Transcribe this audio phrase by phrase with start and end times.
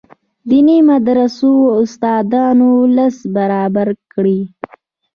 [0.49, 1.51] دیني مدرسو
[1.83, 4.39] استادانو لست برابر کړي.